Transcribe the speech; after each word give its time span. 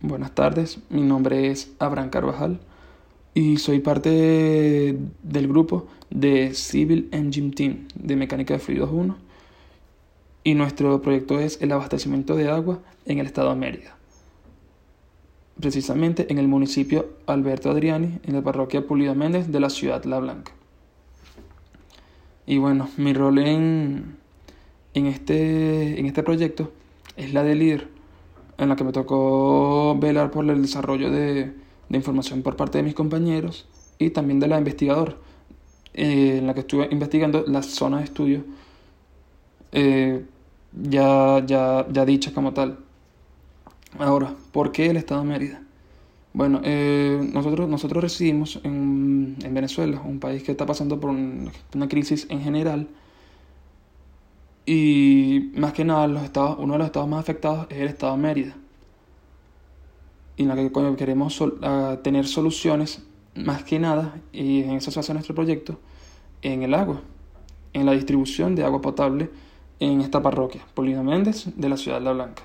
Buenas 0.00 0.32
tardes, 0.32 0.78
mi 0.90 1.02
nombre 1.02 1.50
es 1.50 1.72
Abraham 1.80 2.10
Carvajal 2.10 2.60
y 3.34 3.56
soy 3.56 3.80
parte 3.80 4.96
del 5.24 5.48
grupo 5.48 5.88
de 6.08 6.54
Civil 6.54 7.08
Engine 7.10 7.50
Team 7.50 7.88
de 7.96 8.14
Mecánica 8.14 8.54
de 8.54 8.60
Fluidos 8.60 8.90
1 8.92 9.16
y 10.44 10.54
nuestro 10.54 11.02
proyecto 11.02 11.40
es 11.40 11.60
el 11.60 11.72
abastecimiento 11.72 12.36
de 12.36 12.48
agua 12.48 12.78
en 13.06 13.18
el 13.18 13.26
estado 13.26 13.50
de 13.50 13.56
Mérida, 13.56 13.96
precisamente 15.60 16.30
en 16.30 16.38
el 16.38 16.46
municipio 16.46 17.08
Alberto 17.26 17.68
Adriani, 17.68 18.20
en 18.22 18.34
la 18.34 18.42
parroquia 18.42 18.86
Pulido 18.86 19.16
Méndez 19.16 19.50
de 19.50 19.58
la 19.58 19.68
ciudad 19.68 20.04
La 20.04 20.20
Blanca. 20.20 20.52
Y 22.46 22.58
bueno, 22.58 22.88
mi 22.98 23.14
rol 23.14 23.40
en, 23.40 24.16
en, 24.94 25.06
este, 25.06 25.98
en 25.98 26.06
este 26.06 26.22
proyecto 26.22 26.70
es 27.16 27.34
la 27.34 27.42
de 27.42 27.56
líder 27.56 27.97
en 28.58 28.68
la 28.68 28.76
que 28.76 28.84
me 28.84 28.92
tocó 28.92 29.96
velar 29.98 30.30
por 30.30 30.48
el 30.50 30.60
desarrollo 30.60 31.10
de, 31.10 31.54
información 31.90 32.42
por 32.42 32.56
parte 32.56 32.78
de 32.78 32.84
mis 32.84 32.94
compañeros 32.94 33.66
y 33.98 34.10
también 34.10 34.40
de 34.40 34.48
la 34.48 34.58
investigadora, 34.58 35.16
eh, 35.94 36.38
en 36.38 36.46
la 36.46 36.54
que 36.54 36.60
estuve 36.60 36.88
investigando 36.90 37.44
las 37.46 37.66
zonas 37.66 38.00
de 38.00 38.04
estudio 38.04 38.44
eh, 39.72 40.24
ya, 40.72 41.44
ya, 41.46 41.86
ya 41.90 42.04
dichas 42.04 42.32
como 42.32 42.52
tal. 42.52 42.78
Ahora, 43.98 44.34
¿por 44.52 44.72
qué 44.72 44.86
el 44.90 44.96
Estado 44.96 45.22
de 45.22 45.28
Mérida? 45.28 45.62
Bueno, 46.32 46.60
eh, 46.64 47.30
nosotros, 47.32 47.68
nosotros 47.68 48.02
residimos 48.02 48.60
en, 48.64 49.36
en, 49.42 49.54
Venezuela, 49.54 50.00
un 50.04 50.20
país 50.20 50.42
que 50.42 50.52
está 50.52 50.66
pasando 50.66 51.00
por 51.00 51.10
una 51.10 51.88
crisis 51.88 52.26
en 52.28 52.42
general 52.42 52.88
y 54.66 55.27
más 55.40 55.72
que 55.72 55.84
nada, 55.84 56.06
los 56.06 56.22
estados, 56.22 56.56
uno 56.58 56.74
de 56.74 56.78
los 56.78 56.86
estados 56.86 57.08
más 57.08 57.20
afectados 57.20 57.66
es 57.70 57.78
el 57.78 57.88
estado 57.88 58.12
de 58.12 58.22
Mérida. 58.22 58.56
Y 60.36 60.42
en 60.42 60.48
la 60.48 60.56
que 60.56 60.70
queremos 60.96 61.42
tener 62.02 62.26
soluciones, 62.26 63.02
más 63.34 63.64
que 63.64 63.78
nada, 63.78 64.20
y 64.32 64.62
en 64.62 64.72
eso 64.72 64.90
se 64.90 65.00
hace 65.00 65.12
nuestro 65.12 65.34
proyecto, 65.34 65.78
en 66.42 66.62
el 66.62 66.74
agua, 66.74 67.00
en 67.72 67.86
la 67.86 67.92
distribución 67.92 68.54
de 68.54 68.64
agua 68.64 68.80
potable 68.80 69.30
en 69.80 70.00
esta 70.00 70.22
parroquia, 70.22 70.62
Polino 70.74 71.02
Méndez, 71.02 71.48
de 71.56 71.68
la 71.68 71.76
ciudad 71.76 71.98
de 71.98 72.04
La 72.04 72.12
Blanca. 72.12 72.42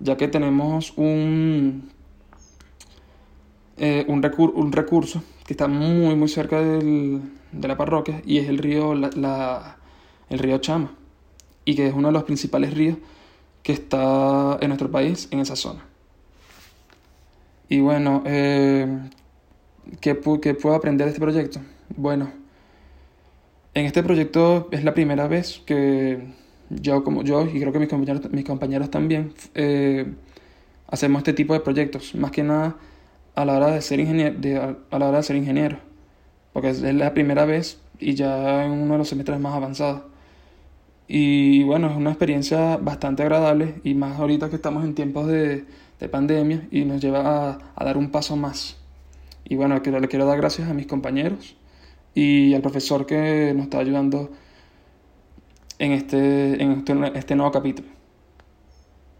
Ya 0.00 0.16
que 0.16 0.28
tenemos 0.28 0.94
un, 0.96 1.90
eh, 3.76 4.04
un, 4.08 4.24
un 4.54 4.72
recurso 4.72 5.22
que 5.46 5.52
está 5.52 5.68
muy, 5.68 6.14
muy 6.14 6.28
cerca 6.28 6.60
del, 6.60 7.20
de 7.52 7.68
la 7.68 7.76
parroquia 7.76 8.22
y 8.24 8.38
es 8.38 8.48
el 8.48 8.58
río, 8.58 8.94
la, 8.94 9.76
el 10.28 10.38
río 10.38 10.58
Chama 10.58 10.92
y 11.64 11.74
que 11.74 11.86
es 11.88 11.94
uno 11.94 12.08
de 12.08 12.12
los 12.12 12.24
principales 12.24 12.74
ríos 12.74 12.98
que 13.62 13.72
está 13.72 14.58
en 14.60 14.68
nuestro 14.68 14.90
país, 14.90 15.28
en 15.30 15.40
esa 15.40 15.56
zona. 15.56 15.84
Y 17.68 17.80
bueno, 17.80 18.22
eh, 18.26 18.86
¿qué, 20.00 20.14
puedo 20.14 20.74
aprender 20.74 21.06
de 21.06 21.10
este 21.12 21.20
proyecto? 21.20 21.60
Bueno, 21.96 22.30
en 23.74 23.86
este 23.86 24.02
proyecto 24.02 24.68
es 24.72 24.84
la 24.84 24.94
primera 24.94 25.28
vez 25.28 25.62
que 25.64 26.22
yo, 26.68 27.04
como 27.04 27.22
yo 27.22 27.46
y 27.46 27.60
creo 27.60 27.72
que 27.72 27.78
mis 27.78 27.88
compañeros, 27.88 28.30
mis 28.30 28.44
compañeros 28.44 28.90
también, 28.90 29.32
eh, 29.54 30.12
hacemos 30.88 31.20
este 31.20 31.32
tipo 31.32 31.54
de 31.54 31.60
proyectos, 31.60 32.14
más 32.14 32.30
que 32.30 32.42
nada 32.42 32.76
a 33.34 33.44
la 33.44 33.56
hora 33.56 33.68
de 33.68 33.80
ser 33.80 34.00
ingeniero, 34.00 34.76
a 34.90 34.98
la 34.98 35.08
hora 35.08 35.18
de 35.18 35.22
ser 35.22 35.36
ingeniero, 35.36 35.78
porque 36.52 36.70
es 36.70 36.82
la 36.82 37.14
primera 37.14 37.44
vez 37.46 37.80
y 37.98 38.14
ya 38.14 38.64
en 38.66 38.72
uno 38.72 38.94
de 38.94 38.98
los 38.98 39.08
semestres 39.08 39.40
más 39.40 39.54
avanzados. 39.54 40.11
Y 41.14 41.62
bueno, 41.64 41.90
es 41.90 41.96
una 41.96 42.08
experiencia 42.08 42.78
bastante 42.78 43.22
agradable 43.22 43.74
y 43.84 43.92
más 43.92 44.18
ahorita 44.18 44.48
que 44.48 44.56
estamos 44.56 44.82
en 44.82 44.94
tiempos 44.94 45.26
de, 45.26 45.66
de 46.00 46.08
pandemia 46.08 46.66
y 46.70 46.86
nos 46.86 47.02
lleva 47.02 47.60
a, 47.76 47.84
dar 47.84 47.98
un 47.98 48.10
paso 48.10 48.34
más. 48.34 48.78
Y 49.44 49.56
bueno, 49.56 49.74
le 49.74 50.08
quiero 50.08 50.24
dar 50.24 50.38
gracias 50.38 50.70
a 50.70 50.72
mis 50.72 50.86
compañeros 50.86 51.54
y 52.14 52.54
al 52.54 52.62
profesor 52.62 53.04
que 53.04 53.52
nos 53.54 53.64
está 53.64 53.78
ayudando 53.80 54.30
en 55.78 55.92
este, 55.92 56.62
en 56.62 56.72
este, 56.72 57.18
este 57.18 57.36
nuevo 57.36 57.52
capítulo 57.52 57.88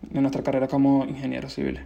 de 0.00 0.22
nuestra 0.22 0.42
carrera 0.42 0.68
como 0.68 1.04
ingenieros 1.04 1.52
civiles. 1.52 1.82